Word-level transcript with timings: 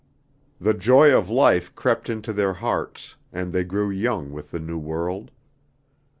The 0.59 0.73
joy 0.73 1.15
of 1.15 1.29
life 1.29 1.75
crept 1.75 2.09
into 2.09 2.33
their 2.33 2.53
hearts, 2.53 3.17
and 3.31 3.53
they 3.53 3.63
grew 3.63 3.91
young 3.91 4.31
with 4.31 4.49
the 4.49 4.59
new 4.59 4.79
world. 4.79 5.29